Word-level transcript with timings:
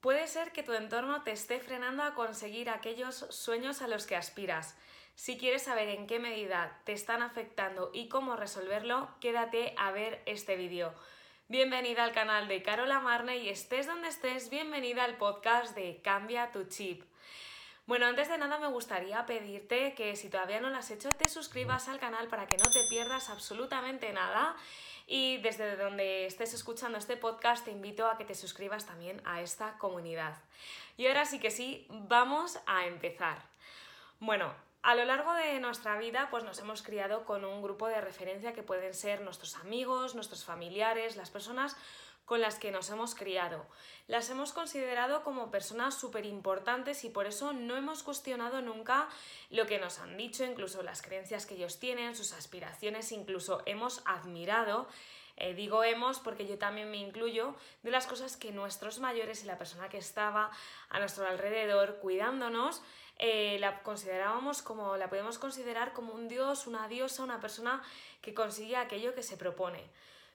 Puede 0.00 0.28
ser 0.28 0.52
que 0.52 0.62
tu 0.62 0.74
entorno 0.74 1.22
te 1.24 1.32
esté 1.32 1.58
frenando 1.58 2.04
a 2.04 2.14
conseguir 2.14 2.70
aquellos 2.70 3.16
sueños 3.30 3.82
a 3.82 3.88
los 3.88 4.06
que 4.06 4.14
aspiras. 4.14 4.76
Si 5.16 5.36
quieres 5.36 5.62
saber 5.62 5.88
en 5.88 6.06
qué 6.06 6.20
medida 6.20 6.80
te 6.84 6.92
están 6.92 7.20
afectando 7.20 7.90
y 7.92 8.08
cómo 8.08 8.36
resolverlo, 8.36 9.08
quédate 9.20 9.74
a 9.76 9.90
ver 9.90 10.22
este 10.26 10.54
vídeo. 10.54 10.94
Bienvenida 11.48 12.04
al 12.04 12.12
canal 12.12 12.46
de 12.46 12.62
Carola 12.62 13.00
Marne 13.00 13.38
y 13.38 13.48
estés 13.48 13.88
donde 13.88 14.06
estés, 14.06 14.50
bienvenida 14.50 15.02
al 15.02 15.16
podcast 15.16 15.74
de 15.74 16.00
Cambia 16.00 16.52
tu 16.52 16.68
chip. 16.68 17.02
Bueno, 17.86 18.06
antes 18.06 18.28
de 18.28 18.38
nada 18.38 18.60
me 18.60 18.68
gustaría 18.68 19.26
pedirte 19.26 19.94
que 19.94 20.14
si 20.14 20.28
todavía 20.28 20.60
no 20.60 20.70
lo 20.70 20.76
has 20.76 20.92
hecho, 20.92 21.08
te 21.08 21.28
suscribas 21.28 21.88
al 21.88 21.98
canal 21.98 22.28
para 22.28 22.46
que 22.46 22.56
no 22.56 22.70
te 22.70 22.86
pierdas 22.88 23.30
absolutamente 23.30 24.12
nada 24.12 24.54
y 25.08 25.38
desde 25.38 25.76
donde 25.76 26.26
estés 26.26 26.52
escuchando 26.52 26.98
este 26.98 27.16
podcast 27.16 27.64
te 27.64 27.70
invito 27.70 28.06
a 28.06 28.18
que 28.18 28.26
te 28.26 28.34
suscribas 28.34 28.84
también 28.84 29.22
a 29.24 29.40
esta 29.40 29.78
comunidad. 29.78 30.36
Y 30.98 31.06
ahora 31.06 31.24
sí 31.24 31.40
que 31.40 31.50
sí, 31.50 31.86
vamos 31.88 32.58
a 32.66 32.86
empezar. 32.86 33.38
Bueno, 34.20 34.52
a 34.82 34.94
lo 34.94 35.06
largo 35.06 35.32
de 35.32 35.58
nuestra 35.60 35.96
vida 35.96 36.28
pues 36.30 36.44
nos 36.44 36.58
hemos 36.58 36.82
criado 36.82 37.24
con 37.24 37.46
un 37.46 37.62
grupo 37.62 37.88
de 37.88 38.02
referencia 38.02 38.52
que 38.52 38.62
pueden 38.62 38.92
ser 38.92 39.22
nuestros 39.22 39.56
amigos, 39.56 40.14
nuestros 40.14 40.44
familiares, 40.44 41.16
las 41.16 41.30
personas 41.30 41.74
con 42.28 42.42
las 42.42 42.58
que 42.58 42.70
nos 42.70 42.90
hemos 42.90 43.14
criado. 43.14 43.66
Las 44.06 44.28
hemos 44.28 44.52
considerado 44.52 45.24
como 45.24 45.50
personas 45.50 45.98
súper 45.98 46.26
importantes 46.26 47.04
y 47.04 47.08
por 47.08 47.26
eso 47.26 47.54
no 47.54 47.74
hemos 47.74 48.02
cuestionado 48.02 48.60
nunca 48.60 49.08
lo 49.48 49.66
que 49.66 49.78
nos 49.78 49.98
han 49.98 50.18
dicho, 50.18 50.44
incluso 50.44 50.82
las 50.82 51.00
creencias 51.00 51.46
que 51.46 51.54
ellos 51.54 51.78
tienen, 51.78 52.14
sus 52.14 52.34
aspiraciones, 52.34 53.12
incluso 53.12 53.62
hemos 53.64 54.02
admirado 54.04 54.86
eh, 55.40 55.54
digo 55.54 55.84
hemos 55.84 56.18
porque 56.18 56.48
yo 56.48 56.58
también 56.58 56.90
me 56.90 56.96
incluyo 56.96 57.54
de 57.84 57.92
las 57.92 58.08
cosas 58.08 58.36
que 58.36 58.50
nuestros 58.50 58.98
mayores 58.98 59.44
y 59.44 59.46
la 59.46 59.56
persona 59.56 59.88
que 59.88 59.98
estaba 59.98 60.50
a 60.90 60.98
nuestro 60.98 61.28
alrededor 61.28 62.00
cuidándonos 62.00 62.82
eh, 63.18 63.56
la 63.60 63.82
considerábamos 63.84 64.62
como, 64.62 64.96
la 64.96 65.08
podemos 65.08 65.38
considerar 65.38 65.92
como 65.92 66.12
un 66.12 66.26
dios, 66.26 66.66
una 66.66 66.88
diosa, 66.88 67.22
una 67.22 67.40
persona 67.40 67.82
que 68.20 68.34
consigue 68.34 68.76
aquello 68.76 69.14
que 69.14 69.22
se 69.22 69.36
propone. 69.36 69.88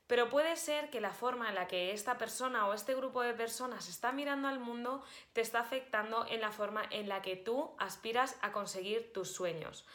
Pero 0.08 0.30
puede 0.30 0.56
ser 0.58 0.90
que 0.90 1.02
la 1.02 1.14
forma 1.14 1.50
en 1.50 1.56
la 1.56 1.68
que 1.68 1.92
esta 1.92 2.18
persona 2.18 2.68
o 2.68 2.74
este 2.74 2.94
grupo 2.94 3.22
de 3.22 3.34
personas 3.34 3.88
está 3.88 4.12
mirando 4.12 4.48
al 4.48 4.60
mundo 4.60 5.04
te 5.32 5.42
está 5.42 5.62
afectando 5.62 6.26
en 6.30 6.42
la 6.42 6.52
forma 6.52 6.84
en 6.90 7.08
la 7.08 7.22
que 7.22 7.36
tú 7.36 7.72
aspiras 7.80 8.36
a 8.42 8.52
conseguir 8.52 9.14
tus 9.14 9.32
sueños. 9.32 9.86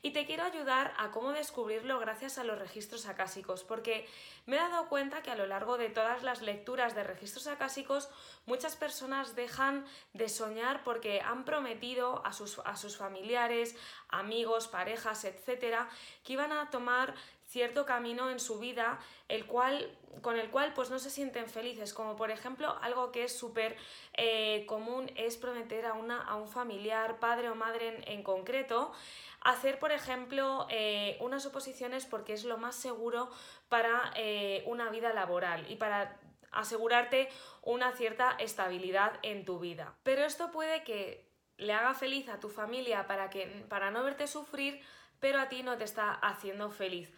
Y 0.00 0.12
te 0.12 0.26
quiero 0.26 0.44
ayudar 0.44 0.94
a 0.96 1.10
cómo 1.10 1.32
descubrirlo 1.32 1.98
gracias 1.98 2.38
a 2.38 2.44
los 2.44 2.58
registros 2.58 3.06
acásicos, 3.06 3.64
porque 3.64 4.08
me 4.46 4.56
he 4.56 4.60
dado 4.60 4.88
cuenta 4.88 5.22
que 5.22 5.32
a 5.32 5.34
lo 5.34 5.46
largo 5.46 5.76
de 5.76 5.90
todas 5.90 6.22
las 6.22 6.40
lecturas 6.40 6.94
de 6.94 7.02
registros 7.02 7.48
acásicos 7.48 8.08
muchas 8.46 8.76
personas 8.76 9.34
dejan 9.34 9.84
de 10.12 10.28
soñar 10.28 10.84
porque 10.84 11.20
han 11.20 11.44
prometido 11.44 12.24
a 12.24 12.32
sus, 12.32 12.60
a 12.60 12.76
sus 12.76 12.96
familiares, 12.96 13.74
amigos, 14.08 14.68
parejas, 14.68 15.24
etcétera, 15.24 15.88
que 16.22 16.34
iban 16.34 16.52
a 16.52 16.70
tomar 16.70 17.14
cierto 17.48 17.86
camino 17.86 18.30
en 18.30 18.40
su 18.40 18.58
vida 18.58 18.98
el 19.28 19.46
cual, 19.46 19.90
con 20.20 20.38
el 20.38 20.50
cual 20.50 20.74
pues 20.74 20.90
no 20.90 20.98
se 20.98 21.08
sienten 21.08 21.48
felices, 21.48 21.94
como 21.94 22.14
por 22.14 22.30
ejemplo 22.30 22.76
algo 22.82 23.10
que 23.10 23.24
es 23.24 23.36
súper 23.36 23.76
eh, 24.14 24.66
común 24.66 25.10
es 25.16 25.38
prometer 25.38 25.86
a, 25.86 25.94
una, 25.94 26.22
a 26.22 26.36
un 26.36 26.48
familiar, 26.48 27.18
padre 27.18 27.48
o 27.48 27.54
madre 27.54 28.02
en, 28.06 28.22
concreto, 28.22 28.92
hacer 29.40 29.78
por 29.78 29.92
ejemplo 29.92 30.66
eh, 30.68 31.16
unas 31.20 31.46
oposiciones 31.46 32.04
porque 32.04 32.34
es 32.34 32.44
lo 32.44 32.58
más 32.58 32.76
seguro 32.76 33.30
para 33.70 34.12
eh, 34.16 34.62
una 34.66 34.90
vida 34.90 35.14
laboral 35.14 35.70
y 35.70 35.76
para 35.76 36.20
asegurarte 36.50 37.30
una 37.62 37.92
cierta 37.92 38.36
estabilidad 38.38 39.18
en 39.22 39.46
tu 39.46 39.58
vida. 39.58 39.94
Pero 40.02 40.24
esto 40.24 40.50
puede 40.50 40.84
que 40.84 41.26
le 41.56 41.72
haga 41.72 41.94
feliz 41.94 42.28
a 42.28 42.40
tu 42.40 42.50
familia 42.50 43.06
para, 43.06 43.30
que, 43.30 43.46
para 43.68 43.90
no 43.90 44.04
verte 44.04 44.26
sufrir, 44.26 44.82
pero 45.18 45.40
a 45.40 45.48
ti 45.48 45.62
no 45.62 45.76
te 45.76 45.84
está 45.84 46.12
haciendo 46.12 46.70
feliz. 46.70 47.12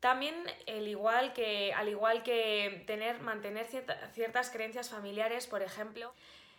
También, 0.00 0.34
el 0.66 0.88
igual 0.88 1.32
que, 1.34 1.72
al 1.74 1.88
igual 1.88 2.22
que 2.22 2.84
tener, 2.86 3.20
mantener 3.20 3.66
ciertas 4.12 4.50
creencias 4.50 4.88
familiares, 4.88 5.46
por 5.46 5.62
ejemplo, 5.62 6.12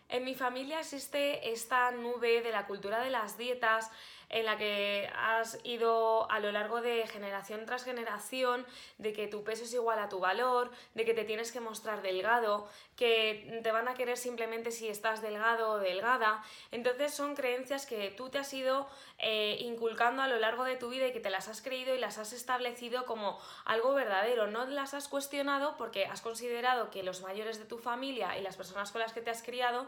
en 0.09 0.25
mi 0.25 0.35
familia 0.35 0.79
existe 0.79 1.51
esta 1.51 1.89
nube 1.91 2.41
de 2.41 2.51
la 2.51 2.67
cultura 2.67 3.01
de 3.01 3.09
las 3.09 3.37
dietas, 3.37 3.89
en 4.31 4.45
la 4.45 4.57
que 4.57 5.09
has 5.13 5.59
ido 5.63 6.29
a 6.31 6.39
lo 6.39 6.51
largo 6.51 6.81
de 6.81 7.05
generación 7.07 7.65
tras 7.65 7.83
generación, 7.83 8.65
de 8.97 9.11
que 9.11 9.27
tu 9.27 9.43
peso 9.43 9.65
es 9.65 9.73
igual 9.73 9.99
a 9.99 10.07
tu 10.07 10.19
valor, 10.19 10.71
de 10.93 11.03
que 11.03 11.13
te 11.13 11.25
tienes 11.25 11.51
que 11.51 11.59
mostrar 11.59 12.01
delgado, 12.01 12.67
que 12.95 13.59
te 13.61 13.71
van 13.71 13.89
a 13.89 13.93
querer 13.93 14.17
simplemente 14.17 14.71
si 14.71 14.87
estás 14.87 15.21
delgado 15.21 15.71
o 15.71 15.79
delgada. 15.79 16.43
Entonces 16.71 17.13
son 17.13 17.35
creencias 17.35 17.85
que 17.85 18.09
tú 18.11 18.29
te 18.29 18.39
has 18.39 18.53
ido 18.53 18.87
eh, 19.17 19.57
inculcando 19.59 20.21
a 20.21 20.27
lo 20.27 20.39
largo 20.39 20.63
de 20.63 20.77
tu 20.77 20.89
vida 20.89 21.07
y 21.07 21.11
que 21.11 21.19
te 21.19 21.29
las 21.29 21.49
has 21.49 21.61
creído 21.61 21.93
y 21.93 21.99
las 21.99 22.17
has 22.17 22.31
establecido 22.31 23.05
como 23.05 23.37
algo 23.65 23.93
verdadero. 23.93 24.47
No 24.47 24.65
las 24.65 24.93
has 24.93 25.09
cuestionado 25.09 25.75
porque 25.77 26.05
has 26.05 26.21
considerado 26.21 26.89
que 26.89 27.03
los 27.03 27.21
mayores 27.21 27.59
de 27.59 27.65
tu 27.65 27.79
familia 27.79 28.37
y 28.37 28.41
las 28.41 28.55
personas 28.55 28.91
con 28.91 29.01
las 29.01 29.11
que 29.11 29.21
te 29.21 29.29
has 29.29 29.43
criado 29.43 29.87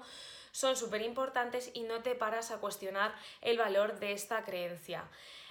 son 0.54 0.78
súper 0.78 1.02
importantes 1.02 1.72
y 1.74 1.82
no 1.82 2.02
te 2.02 2.16
paras 2.16 2.52
a 2.52 2.60
cuestionar 2.60 3.14
el 3.42 3.58
valor 3.58 4.00
de 4.00 4.14
esta 4.14 4.46
creencia. 4.46 5.04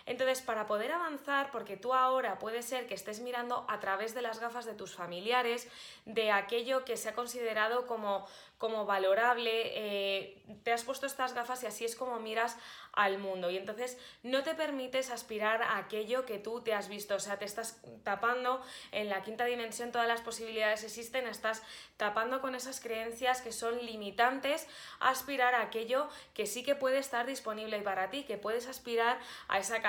Entonces, 0.06 0.42
para 0.42 0.66
poder 0.66 0.92
avanzar, 0.92 1.50
porque 1.50 1.76
tú 1.76 1.94
ahora 1.94 2.38
puede 2.38 2.62
ser 2.62 2.86
que 2.86 2.94
estés 2.94 3.20
mirando 3.20 3.64
a 3.68 3.80
través 3.80 4.14
de 4.14 4.22
las 4.22 4.40
gafas 4.40 4.64
de 4.64 4.74
tus 4.74 4.94
familiares, 4.94 5.68
de 6.04 6.30
aquello 6.30 6.84
que 6.84 6.96
se 6.96 7.08
ha 7.08 7.14
considerado 7.14 7.86
como, 7.86 8.26
como 8.58 8.86
valorable, 8.86 9.50
eh, 9.74 10.42
te 10.62 10.72
has 10.72 10.84
puesto 10.84 11.06
estas 11.06 11.34
gafas 11.34 11.62
y 11.62 11.66
así 11.66 11.84
es 11.84 11.96
como 11.96 12.18
miras 12.20 12.56
al 12.92 13.18
mundo. 13.18 13.50
Y 13.50 13.56
entonces 13.56 13.98
no 14.22 14.42
te 14.42 14.54
permites 14.54 15.10
aspirar 15.10 15.62
a 15.62 15.78
aquello 15.78 16.26
que 16.26 16.38
tú 16.38 16.60
te 16.60 16.74
has 16.74 16.88
visto, 16.88 17.14
o 17.14 17.20
sea, 17.20 17.38
te 17.38 17.44
estás 17.44 17.80
tapando 18.04 18.62
en 18.90 19.08
la 19.08 19.22
quinta 19.22 19.44
dimensión, 19.46 19.92
todas 19.92 20.08
las 20.08 20.20
posibilidades 20.20 20.84
existen, 20.84 21.26
estás 21.26 21.62
tapando 21.96 22.40
con 22.40 22.54
esas 22.54 22.80
creencias 22.80 23.40
que 23.40 23.52
son 23.52 23.78
limitantes 23.84 24.66
aspirar 25.00 25.54
a 25.54 25.62
aquello 25.62 26.08
que 26.34 26.46
sí 26.46 26.62
que 26.62 26.74
puede 26.74 26.98
estar 26.98 27.26
disponible 27.26 27.80
para 27.82 28.10
ti, 28.10 28.24
que 28.24 28.36
puedes 28.36 28.66
aspirar 28.68 29.18
a 29.48 29.58
esa 29.58 29.82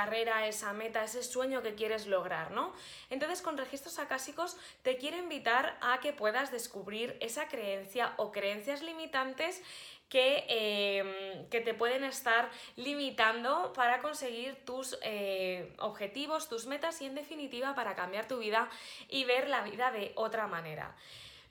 esa 0.48 0.74
meta, 0.74 1.04
ese 1.04 1.24
sueño 1.24 1.62
que 1.62 1.76
quieres 1.76 2.08
lograr, 2.08 2.52
¿no? 2.52 2.74
Entonces 3.10 3.42
con 3.42 3.58
registros 3.58 4.00
acásicos 4.00 4.58
te 4.82 4.98
quiero 4.98 5.18
invitar 5.18 5.78
a 5.82 6.00
que 6.00 6.14
puedas 6.14 6.52
descubrir 6.52 7.18
esa 7.20 7.48
creencia 7.48 8.14
o 8.18 8.32
creencias 8.32 8.82
limitantes 8.82 9.62
que, 10.10 10.46
em, 10.48 11.50
que 11.50 11.62
te 11.62 11.74
pueden 11.74 12.04
estar 12.04 12.50
limitando 12.76 13.74
para 13.74 14.00
conseguir 14.00 14.64
tus 14.64 14.98
eh, 15.02 15.74
objetivos, 15.80 16.50
tus 16.50 16.68
metas 16.68 17.02
y 17.02 17.06
en 17.06 17.16
definitiva 17.16 17.74
para 17.74 17.96
cambiar 17.96 18.28
tu 18.28 18.38
vida 18.38 18.70
y 19.10 19.26
ver 19.26 19.50
la 19.50 19.62
vida 19.62 19.92
de 19.92 20.12
otra 20.16 20.48
manera. 20.48 20.96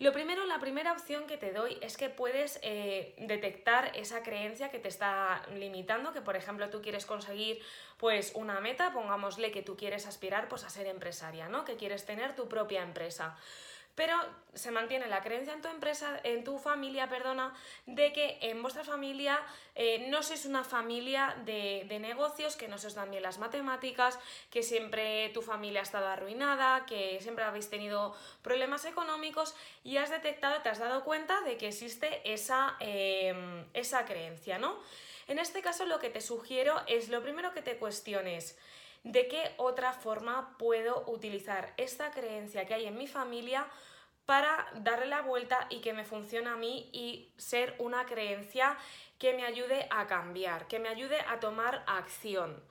Lo 0.03 0.13
primero, 0.13 0.45
la 0.47 0.59
primera 0.59 0.91
opción 0.91 1.29
que 1.29 1.37
te 1.37 1.53
doy 1.53 1.79
es 1.81 1.97
que 1.97 2.09
puedes 2.09 2.59
eh, 2.65 3.15
detectar 3.19 3.97
esa 3.97 4.25
creencia 4.25 4.69
que 4.69 4.81
te 4.81 4.89
está 4.89 5.43
limitando, 5.55 6.13
que 6.13 6.21
por 6.21 6.35
ejemplo 6.35 6.69
tú 6.71 6.83
quieres 6.83 7.07
conseguir 7.07 7.61
pues 7.99 8.33
una 8.35 8.59
meta, 8.59 8.93
pongámosle 8.93 9.53
que 9.53 9.63
tú 9.63 9.77
quieres 9.77 10.09
aspirar 10.09 10.49
pues 10.49 10.65
a 10.65 10.71
ser 10.71 10.89
empresaria, 10.89 11.49
¿no? 11.49 11.65
Que 11.65 11.77
quieres 11.77 12.05
tener 12.05 12.35
tu 12.35 12.49
propia 12.49 12.83
empresa 12.83 13.37
pero 13.95 14.17
se 14.55 14.71
mantiene 14.71 15.07
la 15.07 15.23
creencia 15.23 15.53
en 15.53 15.63
tu 15.63 15.69
empresa, 15.69 16.21
en 16.25 16.45
tu 16.45 16.59
familia, 16.59 17.09
perdona, 17.09 17.55
de 17.87 18.13
que 18.13 18.39
en 18.43 18.63
vuestra 18.63 18.85
familia 18.85 19.41
eh, 19.75 20.07
no 20.09 20.23
sois 20.23 20.45
una 20.45 20.65
familia 20.65 21.37
de, 21.45 21.85
de, 21.89 21.99
negocios, 21.99 22.57
que 22.57 22.69
no 22.69 22.79
se 22.79 22.89
os 22.89 22.95
dan 22.95 23.11
bien 23.11 23.23
las 23.23 23.39
matemáticas, 23.39 24.19
que 24.51 24.63
siempre 24.63 25.31
tu 25.31 25.43
familia 25.43 25.81
ha 25.81 25.83
estado 25.83 26.09
arruinada, 26.09 26.85
que 26.87 27.19
siempre 27.21 27.45
habéis 27.45 27.71
tenido 27.71 28.15
problemas 28.43 28.85
económicos 28.85 29.55
y 29.85 29.97
has 29.97 30.11
detectado, 30.11 30.61
te 30.63 30.69
has 30.69 30.79
dado 30.79 31.05
cuenta 31.05 31.41
de 31.43 31.57
que 31.57 31.69
existe 31.69 32.21
esa, 32.31 32.77
em, 32.81 33.65
esa 33.73 34.05
creencia, 34.05 34.59
¿no? 34.59 34.79
En 35.29 35.39
este 35.39 35.63
caso 35.63 35.87
lo 35.87 35.99
que 35.99 36.11
te 36.11 36.21
sugiero 36.21 36.83
es 36.87 37.09
lo 37.09 37.23
primero 37.23 37.53
que 37.53 37.63
te 37.63 37.77
cuestiones. 37.77 38.59
¿De 39.05 39.27
qué 39.27 39.55
otra 39.57 39.93
forma 39.93 40.57
puedo 40.59 41.05
utilizar 41.09 41.75
esta 41.77 42.13
creencia 42.13 42.67
que 42.67 42.75
hay 42.75 42.87
en 42.87 42.97
mi 42.97 43.09
familia 43.09 43.67
para 44.27 44.67
darle 44.77 45.07
la 45.07 45.23
vuelta 45.23 45.67
y 45.71 45.81
que 45.81 45.93
me 45.93 46.05
funcione 46.05 46.49
a 46.49 46.57
mí 46.57 46.89
y 46.93 47.33
ser 47.37 47.75
una 47.79 48.07
creencia 48.07 48.77
que 49.19 49.35
me 49.35 49.45
ayude 49.45 49.89
a 49.91 50.07
cambiar, 50.07 50.69
que 50.69 50.79
me 50.79 50.89
ayude 50.89 51.19
a 51.29 51.41
tomar 51.41 51.83
acción? 51.87 52.63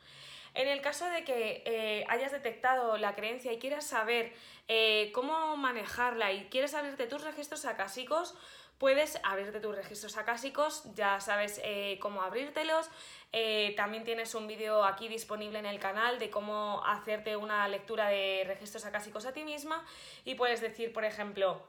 En 0.54 0.68
el 0.68 0.82
caso 0.82 1.06
de 1.06 1.24
que 1.24 1.64
eh, 1.66 2.06
hayas 2.10 2.32
detectado 2.32 2.98
la 2.98 3.16
creencia 3.16 3.54
y 3.54 3.60
quieras 3.60 3.86
saber 3.88 4.34
eh, 4.68 5.12
cómo 5.14 5.56
manejarla 5.56 6.32
y 6.34 6.46
quieres 6.46 6.74
abrirte 6.74 7.08
tus 7.08 7.24
registros 7.24 7.66
acásicos, 7.66 8.36
puedes 8.82 9.20
abrirte 9.22 9.60
tus 9.60 9.76
registros 9.76 10.18
acásicos, 10.18 10.82
ya 10.96 11.20
sabes 11.20 11.62
eh, 11.64 12.00
cómo 12.02 12.24
abrírtelos. 12.24 12.90
Eh, 13.32 13.76
también 13.78 14.04
tienes 14.04 14.34
un 14.34 14.48
vídeo 14.48 14.84
aquí 14.84 15.08
disponible 15.08 15.60
en 15.60 15.68
el 15.68 15.78
canal 15.78 16.18
de 16.18 16.32
cómo 16.32 16.84
hacerte 16.84 17.36
una 17.38 17.68
lectura 17.68 18.08
de 18.08 18.44
registros 18.48 18.84
acásicos 18.86 19.28
a 19.28 19.34
ti 19.34 19.44
misma 19.44 19.86
y 20.26 20.34
puedes 20.34 20.62
decir, 20.62 20.94
por 20.94 21.06
ejemplo, 21.06 21.62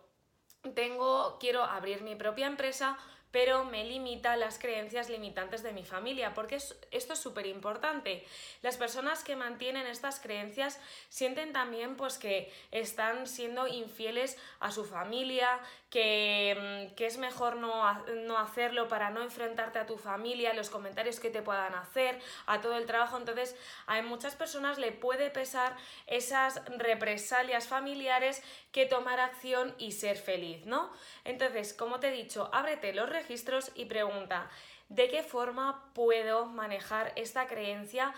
tengo, 0.74 1.36
quiero 1.38 1.64
abrir 1.64 2.00
mi 2.00 2.14
propia 2.14 2.46
empresa, 2.46 2.96
pero 3.32 3.64
me 3.64 3.84
limita 3.84 4.36
las 4.36 4.58
creencias 4.58 5.08
limitantes 5.08 5.62
de 5.62 5.72
mi 5.72 5.84
familia, 5.84 6.34
porque 6.34 6.56
esto 6.56 7.12
es 7.12 7.18
súper 7.18 7.46
importante. 7.46 8.24
Las 8.60 8.76
personas 8.76 9.24
que 9.24 9.36
mantienen 9.36 9.86
estas 9.86 10.20
creencias 10.20 10.78
sienten 11.08 11.52
también 11.52 11.96
pues 11.96 12.18
que 12.18 12.52
están 12.70 13.26
siendo 13.26 13.66
infieles 13.66 14.36
a 14.60 14.70
su 14.70 14.84
familia, 14.84 15.60
que, 15.92 16.88
mm, 16.90 16.94
que 16.94 17.04
es 17.04 17.18
mejor 17.18 17.56
no, 17.56 18.02
no 18.24 18.38
hacerlo 18.38 18.88
para 18.88 19.10
no 19.10 19.22
enfrentarte 19.22 19.78
a 19.78 19.84
tu 19.84 19.98
familia, 19.98 20.54
los 20.54 20.70
comentarios 20.70 21.20
que 21.20 21.28
te 21.28 21.42
puedan 21.42 21.74
hacer, 21.74 22.18
a 22.46 22.62
todo 22.62 22.78
el 22.78 22.86
trabajo. 22.86 23.18
Entonces, 23.18 23.54
a 23.86 24.00
muchas 24.00 24.34
personas 24.34 24.78
le 24.78 24.90
puede 24.92 25.28
pesar 25.28 25.76
esas 26.06 26.62
represalias 26.78 27.68
familiares 27.68 28.42
que 28.72 28.86
tomar 28.86 29.20
acción 29.20 29.74
y 29.76 29.92
ser 29.92 30.16
feliz, 30.16 30.64
¿no? 30.64 30.90
Entonces, 31.24 31.74
como 31.74 32.00
te 32.00 32.08
he 32.08 32.12
dicho, 32.12 32.48
ábrete 32.54 32.94
los 32.94 33.10
registros 33.10 33.70
y 33.74 33.84
pregunta, 33.84 34.48
¿de 34.88 35.10
qué 35.10 35.22
forma 35.22 35.92
puedo 35.92 36.46
manejar 36.46 37.12
esta 37.16 37.46
creencia 37.46 38.14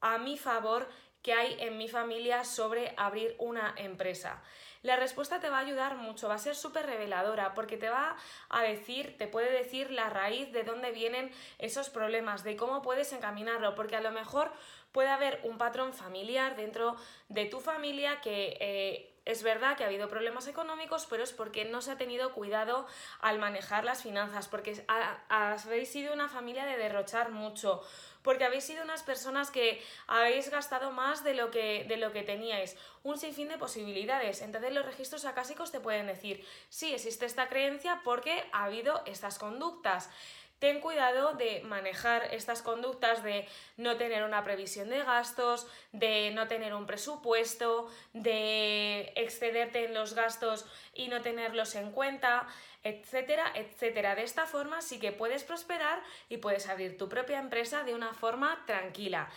a 0.00 0.16
mi 0.16 0.38
favor 0.38 0.88
que 1.22 1.32
hay 1.32 1.56
en 1.60 1.78
mi 1.78 1.88
familia 1.88 2.44
sobre 2.44 2.94
abrir 2.96 3.34
una 3.38 3.74
empresa? 3.76 4.42
La 4.82 4.96
respuesta 4.96 5.40
te 5.40 5.50
va 5.50 5.58
a 5.58 5.60
ayudar 5.60 5.96
mucho, 5.96 6.28
va 6.28 6.34
a 6.34 6.38
ser 6.38 6.56
súper 6.56 6.86
reveladora 6.86 7.52
porque 7.52 7.76
te 7.76 7.90
va 7.90 8.16
a 8.48 8.62
decir, 8.62 9.18
te 9.18 9.26
puede 9.26 9.52
decir 9.52 9.90
la 9.90 10.08
raíz 10.08 10.52
de 10.52 10.62
dónde 10.62 10.90
vienen 10.90 11.30
esos 11.58 11.90
problemas, 11.90 12.44
de 12.44 12.56
cómo 12.56 12.80
puedes 12.80 13.12
encaminarlo, 13.12 13.74
porque 13.74 13.96
a 13.96 14.00
lo 14.00 14.10
mejor 14.10 14.50
puede 14.92 15.10
haber 15.10 15.40
un 15.44 15.58
patrón 15.58 15.92
familiar 15.92 16.56
dentro 16.56 16.96
de 17.28 17.46
tu 17.46 17.60
familia 17.60 18.20
que... 18.20 18.56
Eh, 18.60 19.09
es 19.24 19.42
verdad 19.42 19.76
que 19.76 19.84
ha 19.84 19.86
habido 19.86 20.08
problemas 20.08 20.46
económicos, 20.48 21.06
pero 21.08 21.22
es 21.22 21.32
porque 21.32 21.64
no 21.64 21.82
se 21.82 21.92
ha 21.92 21.98
tenido 21.98 22.32
cuidado 22.32 22.86
al 23.20 23.38
manejar 23.38 23.84
las 23.84 24.02
finanzas, 24.02 24.48
porque 24.48 24.84
habéis 25.28 25.88
sido 25.88 26.12
una 26.12 26.28
familia 26.28 26.64
de 26.64 26.76
derrochar 26.76 27.30
mucho, 27.30 27.82
porque 28.22 28.44
habéis 28.44 28.64
sido 28.64 28.82
unas 28.82 29.02
personas 29.02 29.50
que 29.50 29.82
habéis 30.06 30.50
gastado 30.50 30.90
más 30.90 31.24
de 31.24 31.34
lo 31.34 31.50
que, 31.50 31.84
de 31.84 31.96
lo 31.96 32.12
que 32.12 32.22
teníais, 32.22 32.76
un 33.02 33.18
sinfín 33.18 33.48
de 33.48 33.58
posibilidades. 33.58 34.42
Entonces 34.42 34.72
los 34.72 34.86
registros 34.86 35.24
acásicos 35.24 35.70
te 35.70 35.80
pueden 35.80 36.06
decir, 36.06 36.44
sí, 36.68 36.94
existe 36.94 37.26
esta 37.26 37.48
creencia 37.48 38.00
porque 38.04 38.44
ha 38.52 38.64
habido 38.64 39.02
estas 39.06 39.38
conductas. 39.38 40.10
Ten 40.60 40.80
cuidado 40.80 41.32
de 41.32 41.62
manejar 41.62 42.34
estas 42.34 42.60
conductas 42.60 43.22
de 43.24 43.48
no 43.78 43.96
tener 43.96 44.24
una 44.24 44.44
previsión 44.44 44.90
de 44.90 45.02
gastos, 45.02 45.66
de 45.92 46.32
no 46.32 46.48
tener 46.48 46.74
un 46.74 46.86
presupuesto, 46.86 47.90
de 48.12 49.10
excederte 49.16 49.86
en 49.86 49.94
los 49.94 50.12
gastos 50.12 50.66
y 50.92 51.08
no 51.08 51.22
tenerlos 51.22 51.74
en 51.76 51.90
cuenta, 51.92 52.46
etcétera, 52.82 53.50
etcétera. 53.54 54.14
De 54.14 54.22
esta 54.22 54.46
forma 54.46 54.82
sí 54.82 55.00
que 55.00 55.12
puedes 55.12 55.44
prosperar 55.44 56.02
y 56.28 56.36
puedes 56.36 56.68
abrir 56.68 56.98
tu 56.98 57.08
propia 57.08 57.38
empresa 57.38 57.82
de 57.84 57.94
una 57.94 58.12
forma 58.12 58.62
tranquila. 58.66 59.30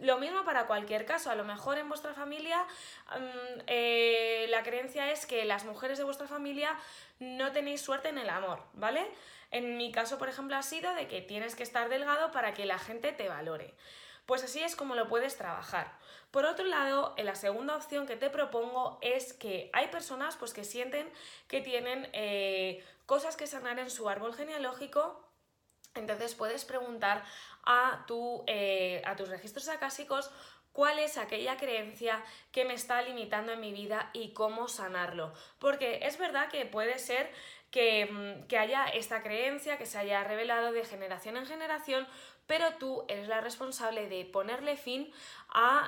Lo 0.00 0.18
mismo 0.18 0.44
para 0.44 0.66
cualquier 0.66 1.04
caso, 1.04 1.30
a 1.30 1.34
lo 1.34 1.44
mejor 1.44 1.78
en 1.78 1.88
vuestra 1.88 2.14
familia 2.14 2.62
mm, 3.10 3.60
eh, 3.66 4.46
la 4.48 4.62
creencia 4.62 5.10
es 5.10 5.26
que 5.26 5.44
las 5.44 5.64
mujeres 5.64 5.98
de 5.98 6.04
vuestra 6.04 6.28
familia 6.28 6.76
no 7.18 7.52
tenéis 7.52 7.80
suerte 7.80 8.08
en 8.08 8.18
el 8.18 8.30
amor, 8.30 8.62
¿vale? 8.74 9.10
En 9.50 9.76
mi 9.76 9.90
caso, 9.90 10.18
por 10.18 10.28
ejemplo, 10.28 10.56
ha 10.56 10.62
sido 10.62 10.94
de 10.94 11.08
que 11.08 11.22
tienes 11.22 11.56
que 11.56 11.62
estar 11.62 11.88
delgado 11.88 12.30
para 12.30 12.54
que 12.54 12.66
la 12.66 12.78
gente 12.78 13.12
te 13.12 13.28
valore. 13.28 13.74
Pues 14.26 14.44
así 14.44 14.62
es 14.62 14.76
como 14.76 14.94
lo 14.94 15.08
puedes 15.08 15.38
trabajar. 15.38 15.90
Por 16.30 16.44
otro 16.44 16.66
lado, 16.66 17.14
la 17.16 17.34
segunda 17.34 17.74
opción 17.74 18.06
que 18.06 18.16
te 18.16 18.28
propongo 18.28 18.98
es 19.00 19.32
que 19.32 19.70
hay 19.72 19.88
personas 19.88 20.36
pues, 20.36 20.52
que 20.52 20.64
sienten 20.64 21.10
que 21.48 21.62
tienen 21.62 22.08
eh, 22.12 22.84
cosas 23.06 23.36
que 23.36 23.46
sanar 23.46 23.78
en 23.78 23.88
su 23.88 24.08
árbol 24.08 24.34
genealógico 24.34 25.27
entonces 25.98 26.34
puedes 26.34 26.64
preguntar 26.64 27.24
a, 27.64 28.04
tu, 28.06 28.44
eh, 28.46 29.02
a 29.04 29.16
tus 29.16 29.28
registros 29.28 29.68
acásicos 29.68 30.30
cuál 30.72 30.98
es 30.98 31.18
aquella 31.18 31.56
creencia 31.56 32.22
que 32.52 32.64
me 32.64 32.74
está 32.74 33.02
limitando 33.02 33.52
en 33.52 33.60
mi 33.60 33.72
vida 33.72 34.10
y 34.12 34.32
cómo 34.32 34.68
sanarlo. 34.68 35.32
Porque 35.58 36.00
es 36.02 36.18
verdad 36.18 36.48
que 36.48 36.66
puede 36.66 36.98
ser 36.98 37.30
Mm, 37.70 38.46
que, 38.48 38.58
haya 38.58 38.86
esta 38.86 39.22
creencia 39.22 39.76
que 39.76 39.86
se 39.86 39.98
haya 39.98 40.24
revelado 40.24 40.72
de 40.72 40.84
generación 40.84 41.36
en 41.36 41.46
generación, 41.46 42.06
pero 42.48 42.72
tú 42.78 43.04
eres 43.06 43.28
la 43.28 43.40
responsable 43.40 44.08
de 44.08 44.24
ponerle 44.24 44.76
fin 44.76 45.12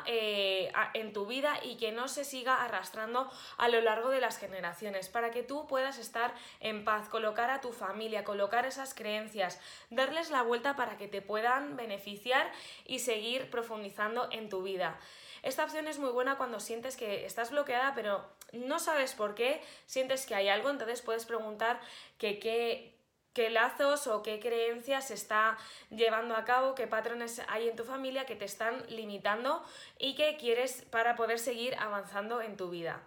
eh, 0.07 0.71
a, 0.75 0.91
en 0.95 1.13
tu 1.13 1.27
vida 1.27 1.59
y 1.65 1.77
que 1.77 1.91
no 1.91 2.07
se 2.07 2.25
siga 2.25 2.63
arrastrando 2.63 3.29
a 3.57 3.69
lo 3.69 3.81
largo 3.81 4.11
de 4.11 4.21
las 4.21 4.39
generaciones, 4.39 5.09
para 5.09 5.33
que 5.33 5.43
tú 5.43 5.67
puedas 5.67 5.99
estar 5.99 6.33
en 6.61 6.85
paz, 6.85 7.09
colocar 7.09 7.51
a 7.51 7.61
tu 7.61 7.73
familia, 7.73 8.23
colocar 8.23 8.67
esas 8.67 8.95
creencias, 8.95 9.59
darles 9.89 10.31
la 10.31 10.43
vuelta 10.43 10.77
para 10.77 10.97
que 10.97 11.09
te 11.09 11.23
puedan 11.23 11.77
beneficiar 11.77 12.53
y 12.87 13.01
seguir 13.01 13.51
profundizando 13.51 14.29
en 14.31 14.49
tu 14.49 14.63
vida. 14.63 15.01
Esta 15.43 15.65
opción 15.65 15.89
es 15.89 15.99
muy 15.99 16.11
buena 16.11 16.37
cuando 16.37 16.61
sientes 16.61 16.99
que 16.99 17.25
estás 17.25 17.51
bloqueada, 17.51 17.95
pero 17.95 18.23
no 18.53 18.79
sabes 18.79 19.15
por 19.15 19.35
qué, 19.35 19.63
sientes 19.87 20.27
que 20.27 20.35
hay 20.35 20.51
algo, 20.51 20.69
entonces 20.69 21.01
puedes 21.01 21.25
preguntar 21.25 21.81
que 22.19 22.39
qué 22.39 23.00
qué 23.33 23.51
lazos 23.51 24.07
o 24.07 24.23
qué 24.23 24.41
creencias 24.41 25.11
está 25.11 25.57
llevando 25.91 26.37
a 26.37 26.45
cabo, 26.45 26.75
qué 26.75 26.87
patrones 26.87 27.43
hay 27.49 27.69
en 27.69 27.77
tu 27.77 27.85
familia 27.85 28.27
que 28.27 28.37
te 28.37 28.45
están 28.45 28.85
limitando 28.89 29.65
y 29.99 30.15
que 30.15 30.37
quieres 30.37 30.83
para 30.91 31.17
poder 31.17 31.39
seguir 31.39 31.75
avanzando 31.77 32.41
en 32.41 32.57
tu 32.57 32.71
vida. 32.71 33.01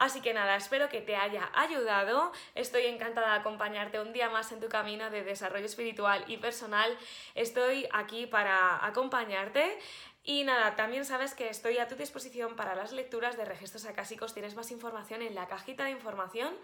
Así 0.00 0.22
que 0.22 0.32
nada, 0.32 0.56
espero 0.56 0.88
que 0.88 1.02
te 1.02 1.14
haya 1.14 1.50
ayudado. 1.52 2.32
Estoy 2.54 2.86
encantada 2.86 3.34
de 3.34 3.40
acompañarte 3.40 4.00
un 4.00 4.14
día 4.14 4.30
más 4.30 4.50
en 4.50 4.58
tu 4.58 4.70
camino 4.70 5.10
de 5.10 5.22
desarrollo 5.22 5.66
espiritual 5.66 6.24
y 6.26 6.38
personal. 6.38 6.96
Estoy 7.34 7.86
aquí 7.92 8.26
para 8.26 8.82
acompañarte. 8.86 9.78
Y 10.22 10.44
nada, 10.44 10.76
también 10.76 11.04
sabes 11.04 11.34
que 11.34 11.48
estoy 11.48 11.78
a 11.78 11.88
tu 11.88 11.96
disposición 11.96 12.54
para 12.54 12.74
las 12.74 12.92
lecturas 12.92 13.36
de 13.36 13.44
registros 13.44 13.86
acásicos. 13.86 14.34
Tienes 14.34 14.54
más 14.54 14.70
información 14.70 15.22
en 15.22 15.34
la 15.34 15.48
cajita 15.48 15.84
de 15.84 15.90
información. 15.90 16.54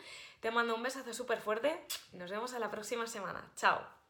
Te 0.40 0.50
mando 0.50 0.74
un 0.74 0.82
besazo 0.82 1.14
súper 1.14 1.40
fuerte. 1.40 1.78
Nos 2.12 2.30
vemos 2.30 2.52
a 2.54 2.58
la 2.58 2.70
próxima 2.70 3.06
semana. 3.06 3.50
Chao. 3.56 4.05